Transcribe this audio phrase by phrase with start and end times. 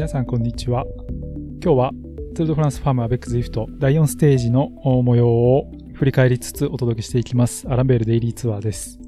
[0.00, 0.86] 皆さんこんにちは。
[1.62, 1.90] 今日は
[2.34, 7.68] ツールドフランスファムアベックズイフト第4ステージの模様を振り返りつつお届けしていきます。
[7.68, 8.98] アランベールデイリーツアーです。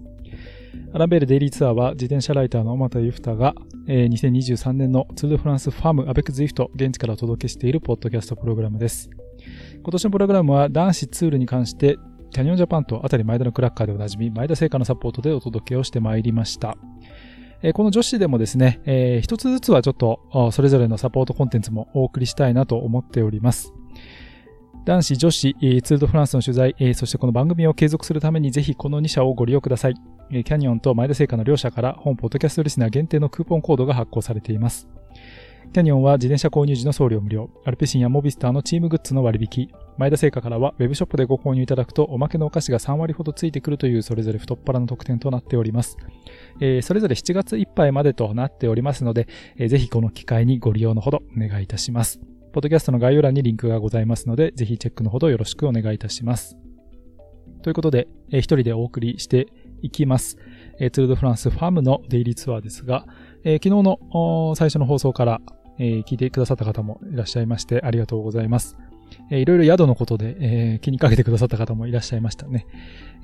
[0.93, 3.55] アランベールデイリーツアーは自転車ライターの小俣ユフタが、
[3.89, 9.09] え、2023年のツールドフランスファムアベックズイフト現地からお届けしているポッドキャストプログラムです。
[9.83, 11.97] 今年のプログラムは男子ツールに関して
[12.33, 16.77] キャニオンジャパンとあたり前田のクラッカーでおなじみ前田製菓のサポートでお届けをしてまいりました。
[17.63, 23.73] えこの女子でもですね、えー、一つずつはちょっとそれぞれのサポートコンテンツもお送りしたいなと思っております。
[24.85, 29.95] 男子、女子、ツールドフランスの取材、そしてこの番組を継続するためにぜひこの2社をご利用ください。
[30.31, 34.89] キャニオンと前田製菓の両社から本ポッドキャストリスナー限定のクーポンコードが発行されています。
[35.71, 45.97] キャニオンは自転車購入時の送料無料、アルペシンやモビスターのチームグッズの割引、前田製菓からは Web ショップでご購入いただくとおまけのお菓子が3割ほどついてくるというそれぞれ太っ腹の特典となっております。
[46.61, 52.21] えー、それぞれ7月いっぱいまでとなっておりますので、えー、ぜひこの機会にご利用のほどお願いいたします。
[52.53, 56.59] ポッドキャストの概要欄にリンクがございますので、ぜひチェックのほどよろしくお願いいたします。
[57.63, 59.47] ということで、えー、一人でお送りして
[59.81, 60.37] いきます。
[60.79, 63.07] えー、ツールドフランスファームのデイリーツアーですが、
[63.45, 65.41] えー、昨日の最初の放送から、
[65.79, 68.77] えー、聞いてくださった方もいらっしゃいましてありがとうございます。
[69.31, 72.67] えー、いろいろ宿のことで、えー、気にかけてくださった方もいらっしゃいましたね。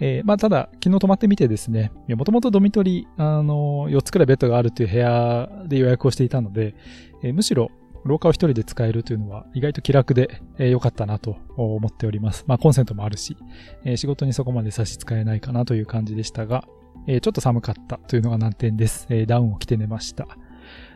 [0.01, 6.75] えー、まあ、ただ、昨日泊まってみてですね、もともとドミトリー、あの、4つくらいベッドがあるという部屋で予約をしていたので、
[7.23, 7.71] え、むしろ、
[8.05, 12.45] 廊下を一人で使えるというのは意外と気楽で良、えー、かったなと思っております。
[12.47, 13.37] まあコンセントもあるし、
[13.85, 16.65] え、仕事にそこまで差し支えないかなという感じでしたが、
[17.11, 19.07] え、ちょっと寒かったというのが難点です。
[19.09, 20.29] え、ダウンを着て寝ました。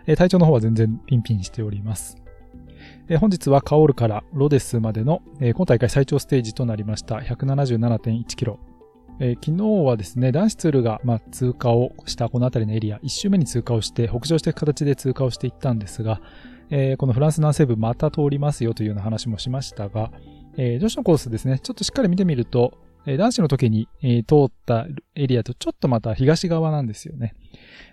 [0.06, 2.18] え、体調の方は全然ピンピンしております。
[3.08, 8.60] え、本日はカオルからロデスまでの、え、今大会最長ステージとなりました177.1キロ。
[9.20, 16.20] え、昨日はですね、男子ツールが、ま、通過をしたこの辺りのエリア、1周目に通過をして、北上していく形で通過をしていったんですが、
[16.68, 20.10] え、このフランス南西部また通りますよというような話もしましたが、
[20.58, 27.34] え、女子のコースですね、ちょっとしっかり見てみると、えー、男子の時に、えー、通ったエリアとちょっとまた東側なんですよね。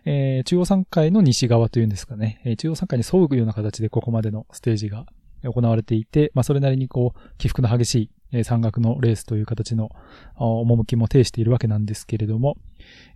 [0.05, 5.05] えー、中央山海の西側というんですかね、え、中央山海に沿うような形でここまでのステージが
[5.43, 9.89] 行われていて、まあ、それなりにこう、起伏の激しい、山岳のレースという形の
[10.35, 12.57] 趣も呈しているわけなんですけれども、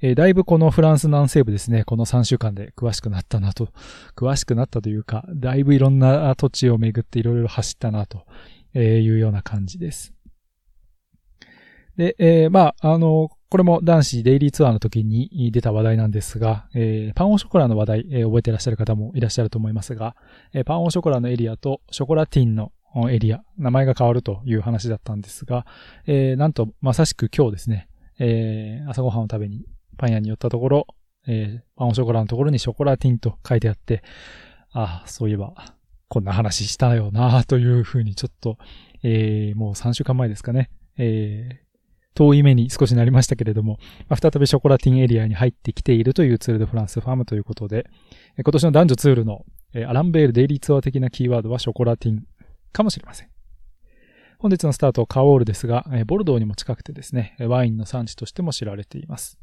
[0.02, 3.70] え、だいぶこのフランス南西部ですね、この3週間で詳しくなったなと、
[4.16, 8.24] 詳しくなったというか、だいぶいろんな土地を巡っていろいろ走ったなと
[8.76, 10.14] いうような感じです。
[11.98, 20.16] で、えー、まあ、あの、これも男子デイリーツアーの時に出た話題なんですが、えー、パンオショコラの話題、えー、覚えてらっしゃる方もいらっしゃると思いますが、
[20.54, 22.72] えー、パンオショコラのエリアとショコラティンの
[23.12, 25.68] エリア、名前が変わるという話だったんですが、
[26.08, 27.90] えー、なんとまさしく今日ですね、
[28.20, 29.66] えー、朝ごはんを食べに
[29.98, 30.88] パン屋に寄ったところ、
[31.28, 34.04] えー、パンオショコラのところにショコラティンと書いてあって、
[34.72, 35.54] ああ、そういえば、
[36.08, 38.58] こんな話したよなというふうにちょっと、
[39.04, 41.73] えー、もう3週間前ですかね、えー、
[42.16, 47.86] 遠い目に少しなりましたけれども、まあ、再びショコラティンエリアに入ってきているというツールドフランスファームということで、
[48.38, 52.26] 今年の男女ツールのアランベールデイリーツアー的なキーワードはショコラティン
[52.72, 53.30] かもしれません。
[54.38, 59.40] 本日のスタートはカオールですが、ボルドーにも近くてですね、ワインの産地としても知られています。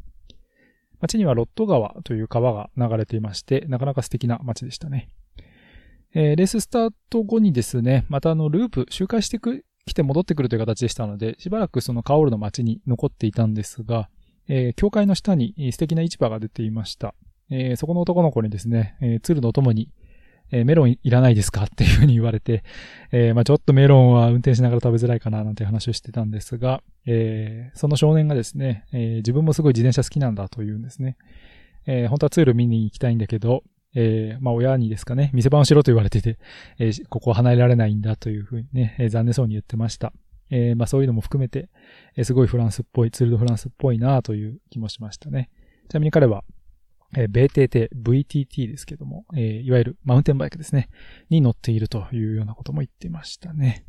[1.00, 5.08] 街にはロット川という川が流れていまして、なかなか素敵な街でしたね。
[6.12, 14.08] えー、レーススタート後にですね、またあのループ周回していく来て戻ってくるという形でしたので、しばらくそのカオールの街に残っていたんですが、
[14.48, 17.14] えー、教会の下に素敵な市場が出ていました。
[17.50, 19.90] えー、そこの男の子にですね、えー、ツルのお供に、
[20.52, 22.62] えー、メロンいらないですかっていうふうに言われて、
[23.12, 31.16] えー、まあちょっとメロンは運転しながら食べづらいかななんて話をしてたんですが、えー、その少年がですね、えー、自分もすごい自転車好きなんだというんですね。
[31.86, 33.62] えー、本当はツール見に行きたいんだけど、
[33.94, 36.38] えー、まあ親にですかね、店番をしろと言われてて、
[36.78, 40.12] えー、ここは離れられないんだというふうにね、えー、残念そうに言ってました。
[40.50, 41.68] えー、まあそういうのも含めて、
[42.16, 45.50] えー、すごいフランスっぽい、ツールドフランスっぽいなという気もしましたね。
[45.88, 46.44] ちなみに彼は、
[47.16, 50.88] えー、BTT、VTT ですけども、えー、いわゆるマウンテンバイクですね、
[51.28, 53.84] に乗っているというようなことも言ってましたね。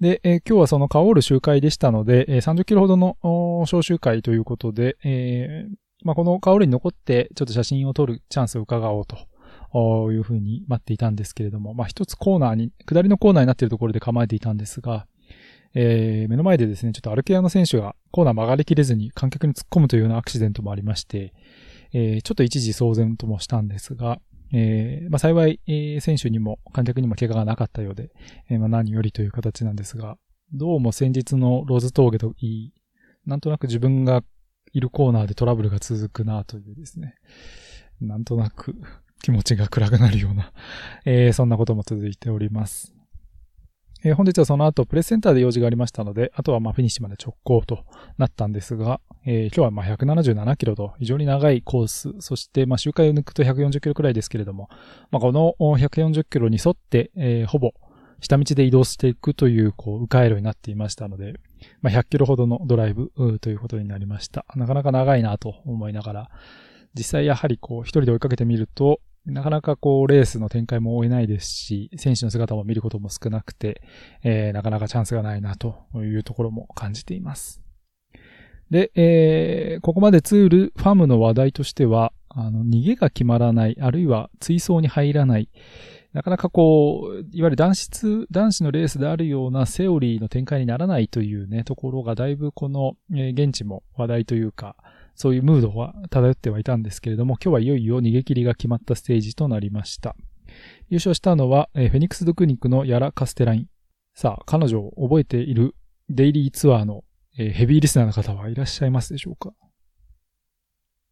[0.00, 3.16] で、えー、今日はそのカオール集会でしたので、えー、30キロほどの
[3.66, 5.74] 小集会ということで、えー、
[6.04, 15.06] まあ、このカオルに残ってちょっと写真を撮るチャンスを伺おうというふうに待っていたんですけれども、まあ、一つコーナーに、下りのコーナーになっているところで構えていたんですが、
[15.74, 21.34] えー、目の前でですね、ちょっとアルケアの選手がコーナー曲がりきれずに観客に突っ込むというようなアクシデントもありまして、
[21.92, 24.20] えー、ちょっと一時騒然ともしたんですが、
[24.52, 28.10] えー、まあ、幸い、えー、選手にも観客にも怪我がなかったようで、
[28.48, 30.16] えー、まあ、何よりという形なんですが、
[30.54, 32.72] どうも先日のローズ峠といい、
[33.26, 34.22] なんとなく自分が
[34.72, 37.14] いるコーナーでトラブルが続くなというですね。
[38.00, 38.74] なんとなく
[39.22, 40.52] 気持ちが暗くなるような、
[41.04, 42.94] えー、そんなことも続いております。
[44.04, 47.84] えー、本日はその後、プレスセンターで用事がありましたので、あとはまフィニッシュまで直行と
[48.16, 54.68] なったんですが、えー、今日はま177キロと非常に長いコース、そしてま周回を抜くと140キロくらいですけれども、
[55.10, 57.72] まあ、この140キロに沿って、え、ほぼ
[58.20, 61.34] 下道で移動していくという、こう、迂回路になっていましたので、
[61.80, 63.10] まあ、100キロほどのドライブ
[63.40, 64.44] ということになりました。
[64.56, 66.30] なかなか長いなと思いながら、
[66.94, 73.82] 実際やはりこう、一人で追いかけてみると、なかなかこう、レースの展開も追えないですし、選手の姿も見ることも少なくて、
[74.22, 77.62] えー、なかなかチャンスがないなというところも感じています。
[78.70, 85.48] で、えー、ここまでツール、ファームの話題としては、あの、逃げが決まらない、あるいは追走に入らない、
[86.18, 94.74] なかなかこう、いわゆる男子、男子のレースであるようなセオリーの展開にならないというね、ところがだいぶこの、えー、現地も話題というか、
[95.14, 100.16] そういうムードは漂ってはいたんですけれども、今日はいよいよ逃げ切りが決まったステージとなりました。
[100.88, 103.66] 優勝したのは、えー、フェニックス・ドクニックのヤラ・カステライン。
[104.16, 105.76] さあ、彼女を覚えている
[106.08, 107.04] デイリーツアーの、
[107.38, 109.52] えー、ヘビーリスナーの方はいらっしゃいますでしょうか？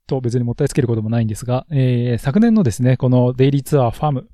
[0.08, 4.28] と別にもったいつけることもないんですが、えー、昨年のですね、このデイリーツアーファーム、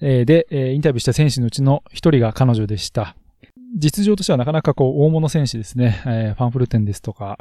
[0.00, 3.16] えー、で、えー、インタビューした選手のうちの一人が彼女でした。
[3.76, 7.38] 実情としてはなかなかこう、大物選手ですね、えー、ファンフルテンですとか、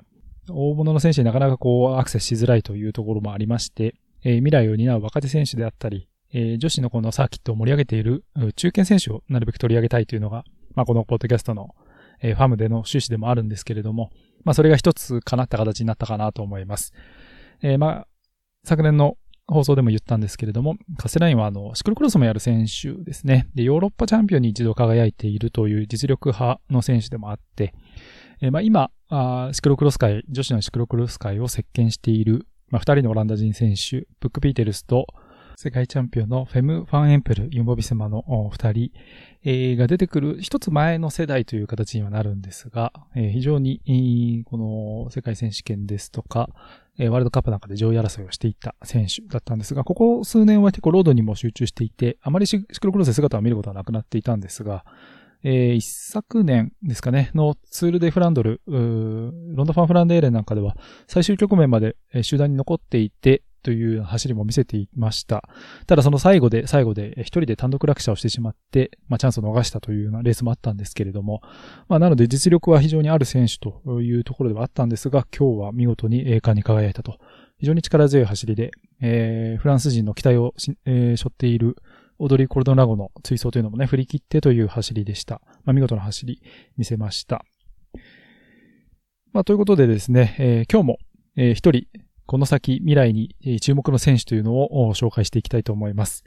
[0.49, 8.23] 大物の選手になかなかこうアクセスしづらいというところもありまして、えー、未来を担う若手選手であったり、えー、女子のこのサーキットを盛り上げている
[8.55, 10.43] 中堅選手をなるべく取り上げたいというのが、
[10.75, 11.75] まあ、このポッドキャストの、
[12.21, 14.11] えー、ファムでの趣旨でもあるんですけれども、
[14.43, 16.93] まあ、それが一つ叶った形になったかなと思います。
[17.61, 18.07] えー、まあ、
[18.63, 19.17] 昨年の
[19.47, 23.47] 放送でも言ったんですけれども、カセラインはあの、シクロクロスもやる選手ですね。
[23.53, 27.73] で、ヨーロッパチャンピオンに一度輝いているという実力派の選手でもあって、
[28.41, 35.07] えー、まあ今あ、シクロクロス界、女子のシクロクロス界を席巻している、まあ二人のオランダ人選手、ブック・ピーテルスと、
[35.57, 38.91] 世界チャンピオンのフェム・ファン・エンペル、ユンボビセマの二人、
[39.77, 46.49] が出てくる一つ前の世代という形にはなるんですが、非常に、この世界選手権ですとか、
[46.97, 54.83] ワールドカップなんかで上位争いをしていた選手だったんですが、ここ数年は結構ロードにも集中していて、あまりシクロクロスで姿を見ることはなくなっていたんですが、
[55.43, 60.75] えー、一昨年ですかね、のツール・デ・フランドル、ロンド・ファン・フランデーレンなんかでは、
[61.07, 65.49] 最終局面まで集団に残っていて、という走りも見せていました。
[65.87, 71.41] ただその最後で、最後で一人で単独落車をしてしまって、まあチャンスを逃したというようなレースもあったんですけれども、
[71.89, 77.17] まあなので実力は非常にある選手というところではあったんですが、今日は見事に栄冠に輝いたと。
[77.57, 78.71] 非常に力強い走りで、
[79.01, 80.53] えー、フランス人の期待を
[80.85, 81.77] えー、背負っている
[82.19, 85.41] オドリー・コルドンラゴの追走というのもね、振り切ってという走りでした。
[85.63, 86.41] まあ、見事な走り
[86.77, 87.43] 見せました。
[89.33, 90.97] まあ、ということでですね、えー、今日も、
[91.35, 91.87] えー、一人、
[92.25, 96.23] この先未来に注目の選手というのを紹介していきたいと思います。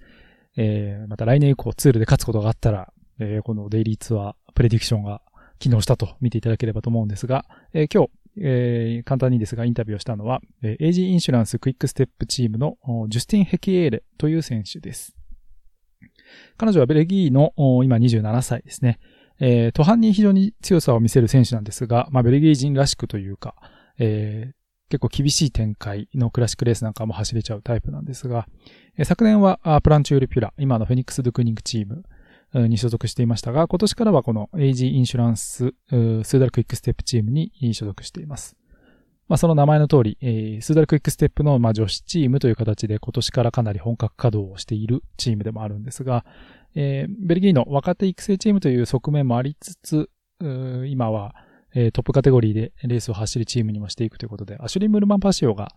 [0.56, 5.22] えー、また来年以降ツールで勝つことがあったら、えー、このデイリーツアープレディクションが
[5.58, 8.10] 機能したと見ていただければと思うんですが、えー、今日、
[8.40, 12.76] えー、簡単にですがインタビューをしたのは、えー、AG インシュランスクイックステップチームの
[13.08, 15.14] ジュスティン・ヘキエーレという選手です。
[16.56, 17.52] 彼女はベルギーの
[17.84, 18.98] 今27歳ですね。
[19.40, 23.54] えー、登坂に非常に強さを見せる選手なんですが、まあ、ベルギー人らしくというか、
[23.98, 24.57] えー、
[24.88, 28.46] 結構厳しい展開のクラシックレースなんかも走れちゃうタイプなんですが、
[28.96, 32.04] え、昨年はプランチュールピュラ、今のフェニックス・ドゥクニングチーム
[32.68, 38.56] に所属していましたが、今年からはこの AG インシュランス、スーダルクイックステップチームに所属しています。
[39.28, 46.24] まあ、その名前の通り、え、スーダルクイックステップの、ま、女子チームという形で今年からかなり本格稼働をしているチームでもあるんですが、
[46.74, 50.08] え、ベルギーの若手育成チームという側面もありつつ、
[50.86, 51.34] 今は、
[51.74, 55.72] えー、トップカテゴリーでレースを走るチームにもしていくということで、アシュリー・ムルマン・パシオが、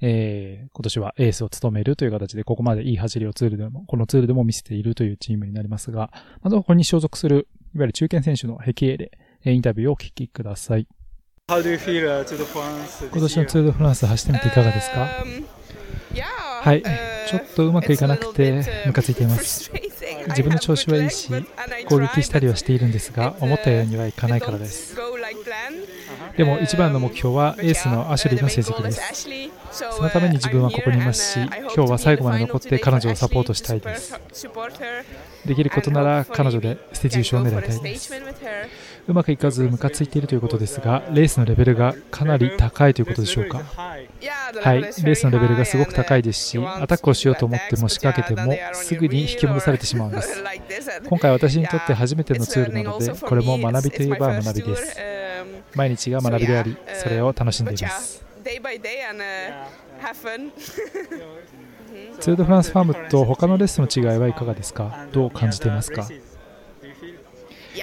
[0.00, 6.10] えー、今年はエースを務めるという形で、ここまでいい走りをツールでも、このツールでも見せているというチームになりますが、
[6.42, 9.10] まずはここに所属する、いわゆる中堅選手のヘキエレ、
[9.44, 10.88] インタビューをお聞きください。
[11.48, 15.44] How do you feel, uh, to the France 今年のツール・ド・フランス走ってみていかがですか、um,
[16.14, 16.24] yeah,
[16.62, 16.82] はい、
[17.28, 19.70] ちょっとうまくいかなくてムカついています。
[20.28, 21.30] 自分の調子はいいし、
[21.86, 24.96] 攻撃したりはしているんですが、思ったようにはいかないからです。
[26.36, 29.28] でも一番の目標はエースのアシュリーの成績です。
[29.70, 31.40] そのために自分はここにいますし、
[31.74, 34.18] 今日は最後まで残って彼女をサポートしたいです。
[35.44, 38.14] できることなら彼女でステージ優勝を狙いたいです。
[39.06, 43.58] うまくいかずムカついているということですが、レースのレベルがかなり高いということでしょうか？
[43.58, 44.08] はい、
[44.80, 50.42] レースのレベルがすごく高いですし、アタックをしようと思っても仕掛けてもすぐに引き戻されてしまうんです。
[51.06, 54.96] 今回私にとって初めてのツールなので、これも学びといえば学びです。
[55.74, 58.24] 毎日が学びであり、それを楽しんでいます。
[62.20, 65.06] ツール・ド・フランスファームと他のレースの違いはいかがですか？
[65.12, 66.08] どう感じていますか？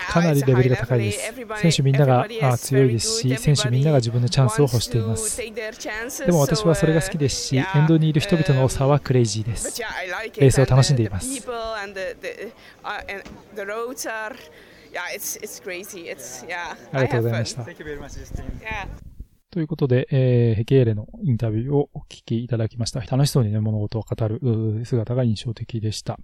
[0.09, 1.33] かなりレベルが高いです。
[1.61, 2.25] 選手みんなが
[2.57, 5.37] 強いですし、選手みんなが自分のチャンスを欲しています。
[6.25, 9.81] でも私はそれが好きですし、エンドにいる人々の差はクレイジーです。
[10.37, 11.27] レースを楽しんでいます。
[16.91, 17.65] ありがとうございました。
[19.51, 23.01] ということで、えー、ヘケーレのインタビューをお聞きいただきました。
[23.01, 26.17] 楽しそうにね、物事を語る姿が印象的でした。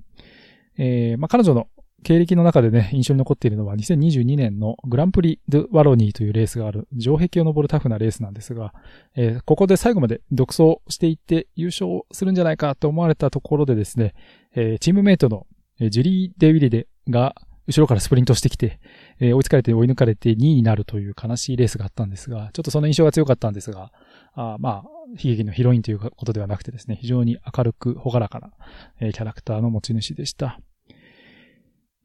[0.77, 1.67] えー、まあ、彼女の
[2.03, 8.73] 経歴の中でね、印象に残っているのは2022年のグランプリ・ドゥ・ワロニーというレースがある城壁を登るタフなレースなんですが、
[9.15, 14.13] えー、ここで最後まで独走していって優勝するんじゃないかと思われたところでですね、
[14.55, 15.47] えー、チームメイトの
[15.79, 17.35] ジュリー・デ・ウィリデが
[17.67, 18.79] 後ろからスプリントしてきて、
[19.19, 23.91] えー、追いつかれて追い抜かれて2位になるという悲しいレースがあったんですが、ちょっとその印象が強かったんですが、
[24.33, 28.51] あまあ、悲劇のヒロインということではなくてですね、非常に明るく朗らかな、
[28.99, 30.59] えー、キャラクターの持ち主でした。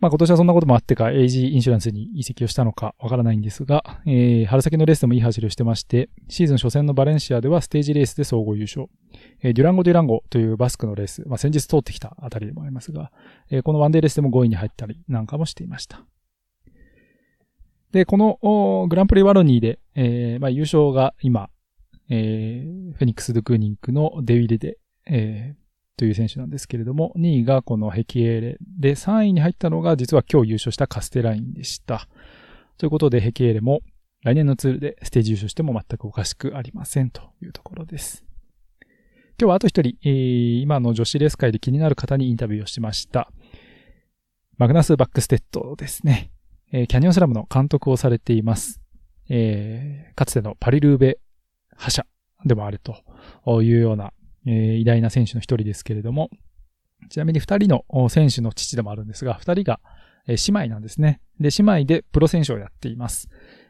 [0.02, 8.88] まあ今年はそんなこともあってか、AG インシュランスに移籍をしたのかわからないんですが、えー、春先のレースでもいい走りをしてまして、シーズン初戦のバレンシアではステージレースで総合優勝。
[9.42, 13.12] えー、デュランゴ・デュランゴというバスクのレース、まあ先日通ってきたあたりでもありますが、
[13.48, 16.04] えー、このワンデーレースでも5位に入ったりなんかもしていました。
[17.92, 21.48] で、このグランプリワロニーで、えー、まあ優勝が今、
[22.08, 25.61] えー、フェニックス・ドゥ・クーニンクのデウィレで、えー、
[25.96, 32.08] という選手なんですけれども、2位がこのヘキエーレで、3位に入ったのが実は今日優勝したカステラインでした。
[32.78, 33.80] ということで、ヘキエーレも
[34.22, 38.24] 来年のツールでステージ優勝しても全くおかしくありませんというところです。
[39.38, 43.30] 今日はあと一人、えー、今の女子レース界で気になる方にインタビューをしました。
[44.58, 46.30] マグナス・バックステッドですね。
[46.70, 48.80] えー、キャニオンスラムの監督をされています。
[49.28, 51.18] えー、かつてのパリルーベ
[51.76, 52.06] 覇者
[52.44, 54.12] でもあるというような
[54.46, 56.30] えー、偉大な選手の一人ですけれども、
[57.08, 59.80] ちなみに二人の選手の父でもあるんですが、二人が、
[60.28, 61.20] 姉妹なんですね。
[61.40, 63.28] で、姉妹でプロ選手をやっています。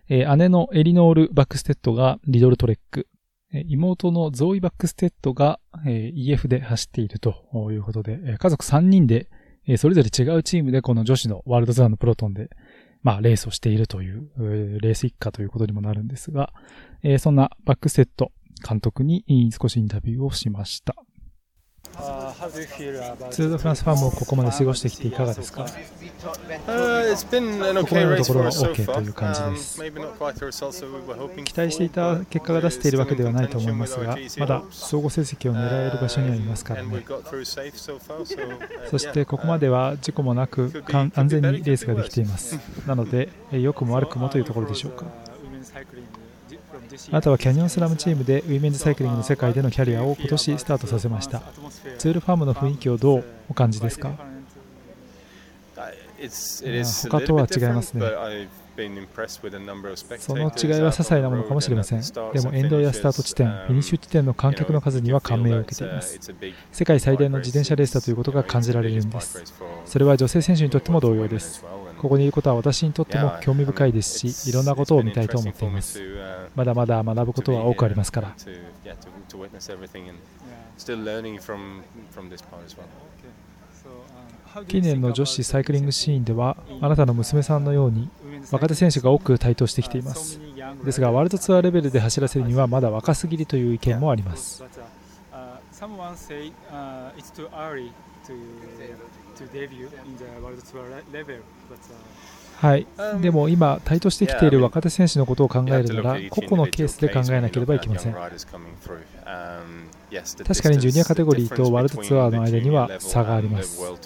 [0.08, 3.08] えー、姉のエリノール・バックステッドがリドルトレック、
[3.66, 7.34] 妹のゾーイ・バックステッドが、EF で走っていると
[7.70, 9.28] いうことで、家族三人で、
[9.76, 12.48] それぞれ違うチームでこの女子のワールドツアーのプロトンで、
[13.02, 14.30] まあ、レースをしているという、
[14.80, 16.52] レース一家ということにもなるんですが、
[17.18, 19.24] そんなバックステッド、監督に
[19.60, 20.94] 少しインタビューをしました。
[23.30, 27.10] ツールドフランスファムもここまで過ごしてきていかがですか、ここまで
[27.74, 29.82] のところは OK という感じです。
[31.44, 37.04] 期待していた結果が出せているわけではないと思いますが、まだ総合成績を狙える場所にはいますからね。
[38.90, 42.58] そしてここまでは事故もなく安全にレースができています。
[42.86, 45.04] なので、良くも悪くもというところでしょうか。
[47.10, 51.42] あなたはキャニオンスラムチームでウィメンズサイクリングの世界でのキャリアを今年スタートさせました
[51.98, 54.12] ツールファームの雰囲気をどうお感じですか？
[57.10, 58.04] 他とは違いますね
[60.18, 62.00] その違いは些細なものかもしれません。
[62.32, 66.18] でも、沿道やスタート地点、フィニッシュ地点の観客の数には感銘を受けています。
[66.72, 69.44] 世界最大の自転車レースだということが感じられるんです。
[69.84, 71.62] それは女性選手にとっても同様です。
[72.02, 76.02] ここにいることは私にとっても興味深いですし、いろんなことを見たいと思っています。
[76.56, 78.34] まだまだ学ぶことは多くありますから。
[84.66, 88.10] 近年の女子サイクリングシーンでは、あなたの娘さんのように
[88.50, 90.40] 若手選手が多く台頭してきています。
[90.84, 94.64] ですが、ワールドツアーレベルで走らせるにはまだ若すぎるという意見もあります。
[102.62, 102.86] はい、
[103.20, 108.12] でも今、台頭してきている若手選手のことを考えるなら、個々のケースで考えなければいけません。
[108.12, 108.38] 確
[110.62, 113.80] かにジュニアカテゴリーとワールドツアーの間には差があります。
[113.80, 113.98] こ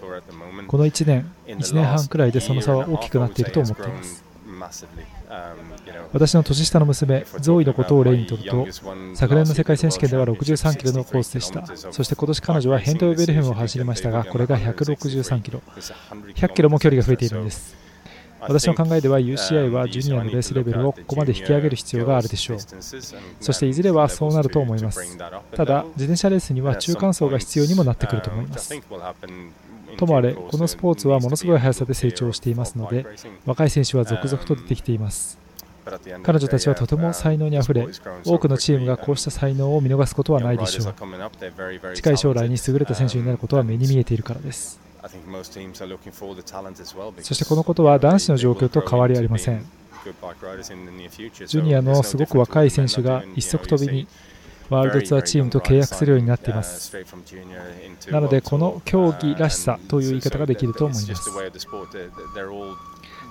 [0.79, 4.26] の1年、1年半くらいでその差は大きくなっていると思っています。
[6.13, 8.67] 私の年下の娘、ゾーイのことを例にとると、
[9.15, 11.67] 昨年の世界選手権では63キロのコースでした。
[11.67, 15.63] そして今年彼女はヘントウェベルヘムを走りましたが、これが163キロ。
[16.35, 17.87] 100キロも距離が増えているんです。
[18.41, 22.59] 私の考えでは UCI はジュニアのレースレベルをここまで引き上げる必要があるでしょう。
[23.41, 25.19] そしていずれはそうなると思います。
[25.19, 28.75] ただ、自転車レースには中間層が必要にもなってくると思います。
[29.97, 33.07] ともあれ、このスポーツはものすごい速さで成長していますので、
[33.45, 35.39] 若い選手は続々と出てきています。
[36.25, 37.87] 彼女たちはとても才能にあふれ、
[38.25, 40.95] 多くのチームがこうした才能を見逃すことはないでしょう。
[41.95, 44.81] 近い将来に優れた選手になることは目に見えているからです。
[47.23, 49.65] そしてこのことは男子の状況と変わりありません。
[50.05, 54.09] ジュニアのすごく若い選手が一足飛びに
[54.69, 56.97] ワールドツアーチームと契約するようになっています。
[58.11, 61.31] なので、この競技らしさという言い方ができると思います。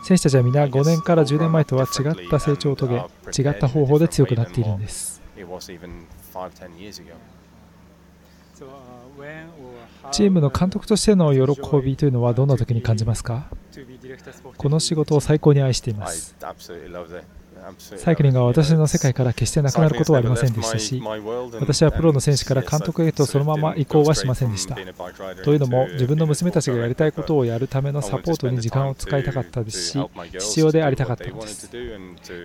[0.04, 5.22] 選手たちは皆5年から10年前とは違った成長を遂げ、違った方法で強くなっているんです。
[10.12, 13.48] チームの監督としての喜びというのはどんな時に感じますか？
[14.58, 16.36] この仕事を最高に愛しています。
[17.80, 21.02] サイクリングは私の世界から決してなくなることはありませんでしたし、
[21.60, 24.76] 私はプロの選手から監督へとそのまま移行はしませんでした。
[25.44, 30.00] というのも、自分の娘たちがやりたいことをやるためのサポートに時間を使いたかったですし、
[30.40, 31.70] 父親でありたかったのです。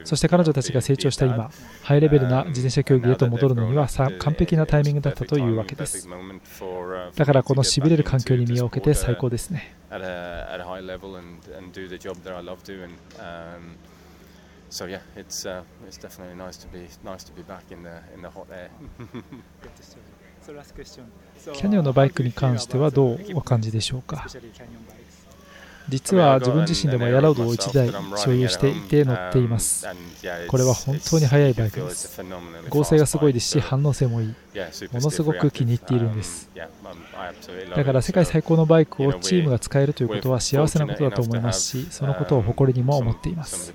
[0.05, 1.51] そして彼女たちが成長した今、
[1.83, 6.09] ハイレベルな自転車競技へと戻るのには完璧なタイミングだったというわけです。
[7.17, 9.75] だからこのしびれる環境に身を置けて最高ですね。
[14.71, 18.23] So yeah, it's uh, it's definitely nice to be nice to be back in the in
[18.23, 18.71] the hot air.
[21.53, 24.27] キャニオンのバイクに関してはどうお感じでしょうか
[25.89, 29.87] 実は自分自身でもエアロードを1台所有していて乗っています。
[30.49, 32.23] これは本当に速いバイクです。
[32.69, 34.35] 合成がすごいですし反応性もいい。
[34.93, 36.49] ものすごく気に入っているんです。
[37.77, 43.73] だから世界最高のバイクをチームが使えるということは幸せなことだと思いますし、そのことを誇りにも思っています。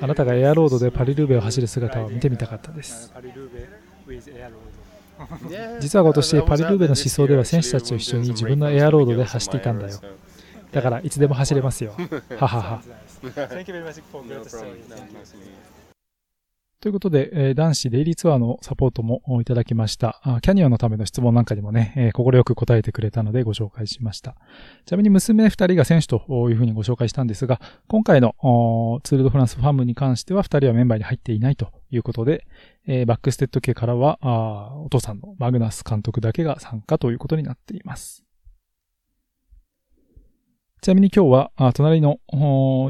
[0.00, 3.12] あなたがエアロードでパリルーベを走る姿を見てみたかったです。
[5.80, 10.00] 実は今年パリルーベの思想では選手たちと一緒に自分のエアロードで走っていたんだよ。
[10.70, 11.94] だからいつでも走れますよ。
[12.38, 12.82] ははは。
[16.80, 20.20] ということで、えー、男子デイリーツアーのサポートもいただきました。
[20.22, 24.36] あキャニオンのための質問なんかにもね、えー、快く答えてくれたのでご紹介しました。
[24.86, 28.36] ちなみに娘二人が選手というふうにご紹介したんですが、今回の
[29.02, 32.46] ツールドフランスファムに関しては二人はメンバーに入っていないということで、
[32.86, 38.27] えー、バックステッド家からはお父さんのマグナス監督だけが参加ということになっています。
[40.80, 42.20] ちなみに今日は、隣の、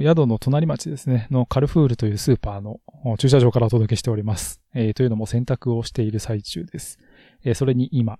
[0.03, 2.81] 宿の隣町ですね、のカルフールというスーパーの
[3.17, 4.61] 駐車場からお届けしております。
[4.75, 6.99] えー、というのも選択をしている最中です。
[7.45, 8.19] えー、それに今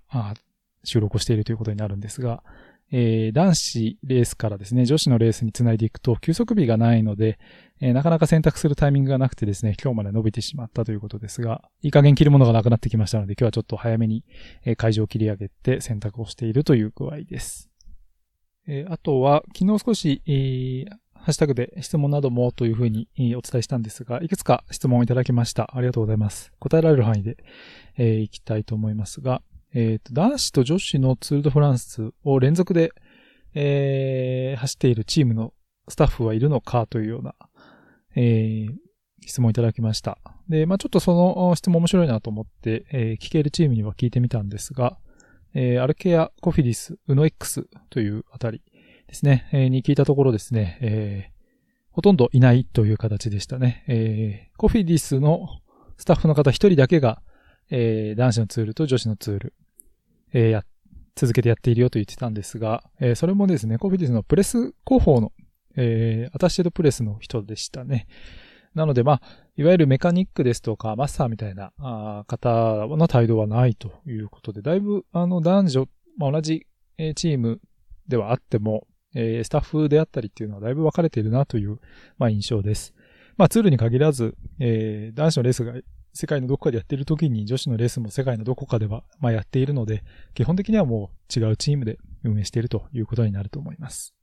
[0.83, 2.43] 収録をしているということになるんですが、
[2.91, 7.37] えー、男子レースからですね、女子のレースにつないでいくと、休息日がないので、
[7.79, 14.23] えー、なかなか選択するタイミングがなくてですね、今日まで伸びてしまったということですが、いい加減切るものがなくなってきましたので、今日はちょっと早めに
[14.77, 17.68] 会場を切り上げて選択をしているという具合です。
[18.71, 25.71] えー、あとは、昨日少し、えー、ハッシュタグで質問などもというふうにお伝えしたんですが、いくつか質問をいただきました。
[25.73, 26.51] ありがとうございます。
[26.59, 27.37] 答えられる範囲で、
[27.97, 29.41] えー、いきたいと思いますが、
[29.73, 32.91] えっ、ー、と、男子と女子のツールドフランスを連続で、
[33.55, 35.53] えー、走っているチームの
[35.87, 37.33] スタッフはいるのかというような、
[38.15, 38.73] えー、
[39.25, 40.19] 質問いただきました。
[40.47, 44.99] で、まあちょっとその質問面白いなと思って、えー、聞けるチームには聞いてみたんですが、
[45.53, 48.61] えー、アルケア、コフィディス、ウノ X というあたり
[49.07, 51.39] ですね、えー、に聞いたところですね、えー、
[51.91, 53.83] ほとんどいないという形でしたね。
[53.87, 55.47] え、コフィディスの
[55.97, 57.21] スタッフの方一人だけが、
[57.71, 59.53] え、男子のツールと女子のツール、
[60.33, 60.63] え、や、
[61.15, 65.31] 続けてやっているよと言ってたんですが、え、それもですね、コフィディスのプレス広報の、
[65.75, 68.07] え、アタッシェドプレスの人でしたね。
[68.75, 69.21] なので、まあ、
[69.55, 71.71] いわゆるメカニックですとか、マスターみたいな
[72.27, 76.67] 方の態度はないということで、だいぶ、あの、男女、まあ、同じ
[77.15, 77.59] チーム
[78.07, 81.79] ではあっても、えー、スタッフであったりっていうのはだいぶ分かれているなという、
[82.17, 82.93] まあ、印象です。
[83.37, 85.73] まあ、ツールに限らず、えー、男子のレースが
[86.13, 90.03] 世界のどこかでやっている時に女子のレースも世界のどこかでは、まあ、やっているので、
[90.33, 94.13] 基本的にはもう違うチームで運営しているということになると思います。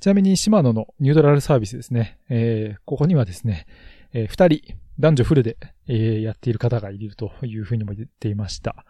[0.00, 2.18] ちなみに、シマノのニュートラルサービスですね。
[2.30, 3.66] えー、ここにはですね、
[4.14, 5.58] えー、二人、男女フルで、
[5.88, 8.86] えー、やっている方がいるというふうにも言っていました。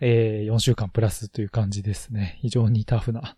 [0.00, 2.38] えー、4週間プラスという感じですね。
[2.40, 3.36] 非常にタフな、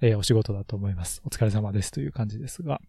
[0.00, 1.20] えー、お仕事だと思います。
[1.24, 2.80] お疲れ様ですという感じですが。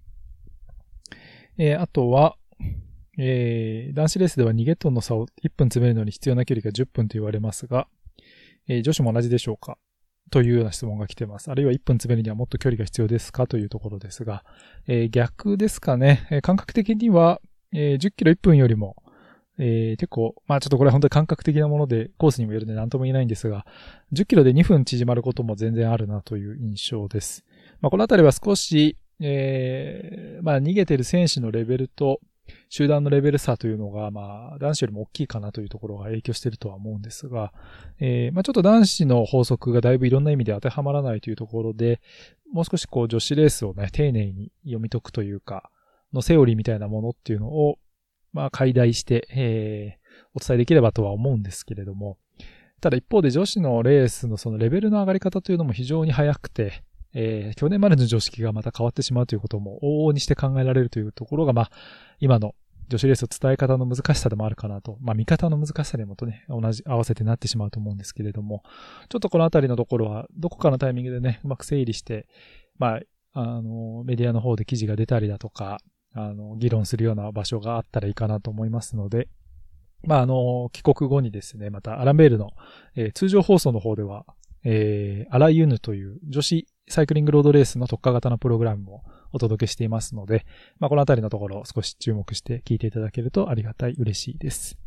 [1.58, 2.38] えー、あとは、
[3.17, 7.88] えー、男子レースでは2ゲットの差を1分詰めるのに必要な距離が10分と言われますが、
[8.67, 9.80] えー、女子も同じでしょうか
[10.30, 11.52] というような質問が来てます。
[11.52, 14.44] あるいは1分詰めるにはもっと距離が必要ですかというところですが、
[14.88, 16.28] えー、逆ですかね。
[16.32, 17.42] えー、感覚的には、
[17.74, 18.96] えー、10キロ1分よりも、
[19.58, 23.65] えー、結構、まあちょっとこれは本当に感覚的なもので、コースにもよるので何とも言えないんですが、
[24.13, 27.44] 10キロで2分縮まることも全然あるなという印象です。
[27.82, 32.22] まあこのあたりは少し、えー、まあ逃げてる選手のレベルと、
[32.69, 37.53] 集団のレベル差というのが、まあ、男子よりも大きいかなというところが影響しているとは思うんですが、
[37.99, 42.01] えー、まあちょっと男子の法則がだいぶいろんな意味で当てはまらないというところで、
[42.51, 45.69] もう少しこう女子レースをね、丁寧に読み解くというか、
[46.13, 47.77] のセオリーみたいなものっていうのを、
[48.33, 49.99] まあ、解題して、えー、
[50.33, 52.17] お伝えできればとは思うんですけれども、
[52.81, 56.83] ただ一方で女子のレースのそのレベルの上がり方というのも非常に速くて、
[57.13, 61.72] えー、去年までの常識がまた変わってしまうということも往々にして考えられるというところが、まあ、
[62.19, 62.54] 今の
[62.89, 64.98] 女子レースの伝え方の難しさでもあるかなと。
[65.00, 68.63] まあ、見方の難しさでもとね、同じ、合わせてなってしまうと思うんですけれども、
[69.10, 72.28] ちょっとこのあたりのところは、どこかのタイミングでね、うまく整理して、
[72.80, 73.02] まあ、
[73.34, 75.80] あの、メディアの方で記事が出たりだとか、
[76.13, 79.28] あの、議論するような場所があったらいいかなと思いますので、
[80.04, 82.52] まあ、あの、帰国後にですね、またアランベールの、
[82.95, 84.26] えー、通常放送の方では、
[84.63, 90.45] えー、アラユヌという女子サイクリングロードレースの特化型のプログラムもお届けしていますので、
[90.80, 94.78] まあ、このあたりのところを少し注目して聞いていただけるとありがたい、嬉しいです。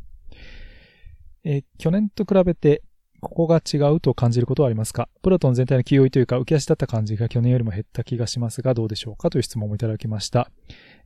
[1.45, 2.83] えー、去年と比べて、
[3.21, 5.09] ここが違うと感じることはありますか？
[5.23, 10.51] プロトン全体の気負いというか浮き足だった感じが去年よりも減った気がしますがどうでしょうかという質問もいただきました。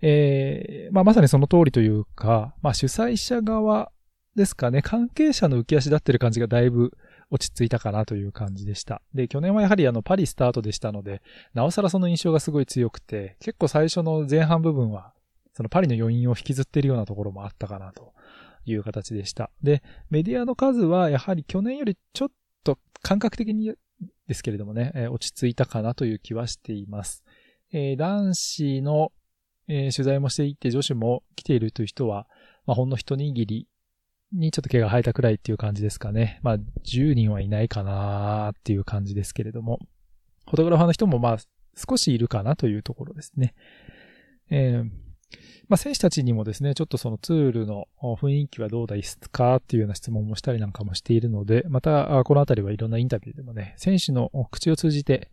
[0.00, 3.92] えー、まあ、まさにその通りというか、まあ、主催者側
[4.34, 6.96] ですかね、関係者の浮き足立ってる感じがだいぶ
[7.30, 9.02] 落ち着いたかなという感じでした。
[9.14, 11.22] で、去年はやはりあのパリスタートでしたので、
[11.54, 15.12] なおさらその印象がすごい強くて、結構最初の前半部分は、
[15.52, 18.12] そのパリの余韻を引きずっているようなところもあったかなと
[18.64, 19.50] いう形でした。
[19.62, 22.28] で、メディアの数はやはり去年よりちょっ
[22.62, 23.72] と感覚的に
[24.28, 27.24] ですけれどもね、えー、落ち着いたかなという気はしています。
[27.72, 29.12] えー、男子の、
[29.68, 32.26] えー、取材もしていて女子も来ているという人は、
[32.66, 33.68] まあ、ほんの一握り
[34.32, 36.40] にちょっと毛が生えたくらいっていう感じですかね。
[36.42, 39.78] まあ、10人はいないかなっていう感じですけれども、
[40.46, 41.38] フォトグラファーの人もまあ、
[41.76, 43.54] 少しいるかなというところですね。
[44.50, 44.90] えー、
[45.68, 55.30] まあ、選手たちにもですね、ちょっとそのツールの雰囲気はどうですかっていうような質問もしたりなんかもしているので、また、このあたりはいろんなインタビューでもね、選手の口を通じて、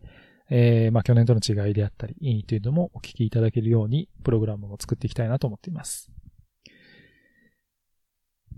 [0.50, 6.10] えー、まあ、去年との違いであったり、いいというのもお聞きいただけるように、プログラムも作っていきたいなと思っています。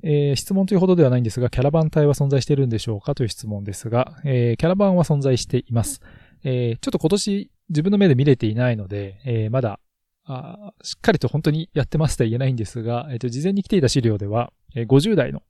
[0.09, 6.01] えー、質問というほどではないんですが、キャラバン隊は存在しているんでしょうかという質問ですが、えー、キャラバンは存在しています。
[6.45, 9.81] えー、ちょっと今年自分の目で見れていないので、え、まだ
[10.27, 15.43] あ、しっかりと本当にやってますとは言えないんですが、えっ、と、事前に来ていた資料では、え、50代の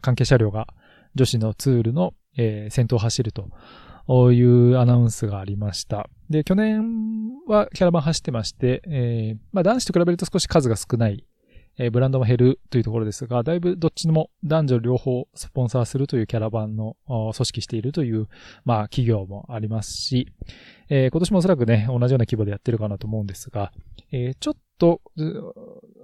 [0.00, 0.68] 関係車両が
[1.14, 3.48] 女子のツールの、え、先頭を走ると
[4.32, 6.08] いうアナウンスがありました。
[6.30, 11.24] で、去年はキャラバン走ってまして、え、まあ男子と比べると少し数が少ない
[11.78, 18.28] えー、ブランドも減るというところですが、だいぶどっちも男女両方スポンサーするというキャラバンの組織しているという、
[18.64, 20.28] まあ企業もありますし、
[20.88, 23.72] えー、今年もおそらくね、同じような規模でやってるかなと思うんですが、
[24.12, 25.00] えー、ちょっと、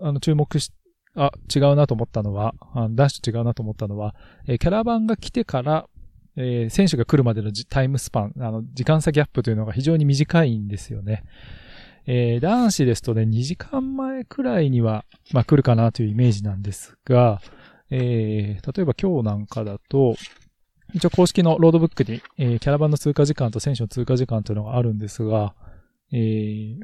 [0.01, 0.73] あの、注目し、
[1.15, 2.55] あ、違うなと思ったのは、
[2.91, 4.15] 男子と違うなと思ったのは、
[4.47, 5.89] えー、キャラバンが来てから、
[6.37, 11.25] えー、選手が来るまでのタイムスパン、あの、時間差ギャップというのが非常に短いんですよね。
[12.13, 17.41] えー、男子ですとね、2時間前くらいには、まあ、来るかなというイメージなんですが、
[17.89, 20.17] えー、例えば今日なんかだと、
[20.93, 25.55] 一応公式のロードブックに、えー、キャラバンの通過時間と選手の通過時間というのがあるんですが、
[26.11, 26.81] えー、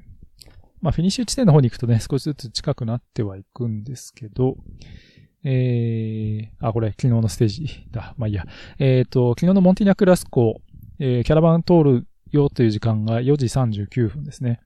[0.81, 4.55] まあ、フィニッシュ地点の方に行くとね、少しずつ近くなってはいくんですけど、
[5.43, 8.15] えー、あ、これ昨日のステージだ。
[8.17, 8.45] まあいいや。
[8.79, 10.61] えっ、ー、と、昨日のモンティニャクラスコ、
[11.01, 14.61] えー、キャラバン通るよという時間が4時39分ですね。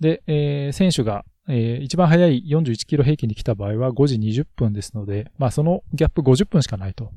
[0.00, 7.10] で、えー、選手が、えー、一番早い41キロ平均に来た場合は5時20分ですので、まあそのギャップ50分しかないと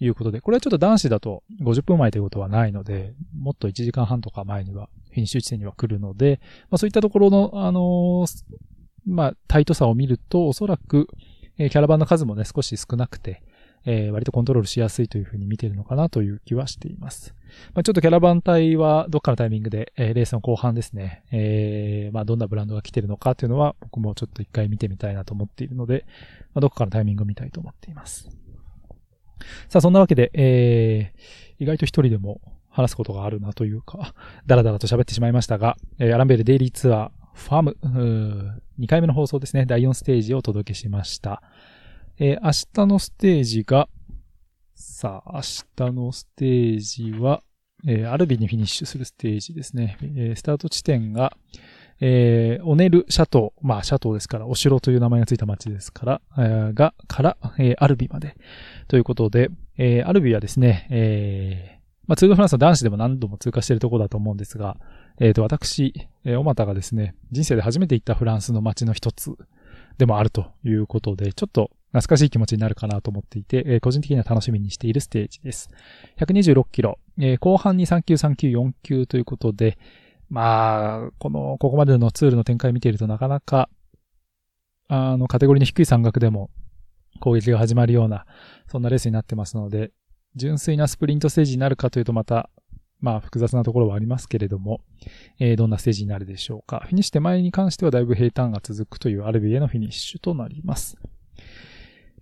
[0.00, 8.44] いうことで、これはちょっと男子だと50分前ということはないので、もっと1時間半とか前には、フィニッシュ地点には来るので、まあそういったところの、あのー、
[9.06, 11.08] まあタイトさを見ると、おそらく、
[11.58, 13.42] え、キャラバンの数もね、少し少なくて、
[13.86, 17.34] えー、割とコントロールしやすいというふうに見てるのかなという気はしています。
[17.74, 26.04] まあ、ちょっとキャラバン隊はどっかのタイミングで、えー、レースの後半ですね、えー、まあ、どんなブランドが来てるのかというのは僕もちょっと一回見てみたいなと思っているので、
[26.54, 28.28] まあ、どっかのタイミングを見たいと思っています。
[29.68, 34.14] さあ、そんなわけで、えー、意外と一人でも話すことがあるなというか、
[34.46, 41.42] だらだらと喋ってしまいましたが、えー、アランベルデイリーツアー、ファーム、2回目の放送ですね、第4ステージをお届けしました。
[42.18, 43.88] えー、明日のステージが、
[44.74, 45.40] さあ、明
[45.76, 47.42] 日のステージは、
[47.86, 49.98] えー、アルビにフィニッシュするステージですね。
[50.00, 51.36] えー、スタート地点が、
[52.00, 58.36] えー、オネルシャトー、まあ、シャトーですから、お城という名前がついた町ですから、えー、が、から、えー、アルビまで。
[58.86, 64.76] ということで、えー、アルビはですね、えー、まあ、ツードフランスの男子でも何度も通過しているところだと思うんですが、
[65.18, 69.32] えっ、ー、と、私、えー、おまたがですね、人生で初めて行ったフランスの街の一つ
[69.98, 75.70] でもあるということで、ちょっと懐かしい気持ちになるかなと思っていて、えー、個人的には楽しみにしているステージです。
[76.18, 79.78] 126キロ、えー、後半に3級、3級、4級ということで、
[80.28, 83.70] まあ、この、ここまでのツールの展開見ているとなかなか、
[84.88, 86.50] あの、カテゴリーの低い山岳でも
[87.20, 88.26] 攻撃が始まるような、
[88.66, 89.92] そんなレースになってますので、
[90.34, 92.50] 純粋なスプリントステージになるかというとまた、
[92.98, 94.80] まあ複雑なところはありますけれども、
[95.38, 96.82] えー、どんなステージになるでしょうか。
[96.86, 100.96] フィニッシュ手前に関してはだいぶ平坦が続くというアルビエのフィニッシュとなります。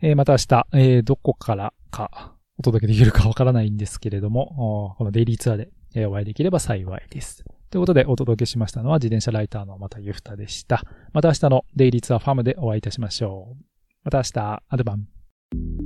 [0.04, 7.44] えー、また明日、えー、どこからかお届けできるかわからないんですけれども、このデイリーツアーでお会いできれば幸いです。
[7.70, 10.82] ということでお届けしましたのは自転車ライターのまたゆふたでした。
[11.12, 13.64] また明日のデイリーツアーファームでお会いいたしましょう。
[14.04, 15.81] また明日、アドバン。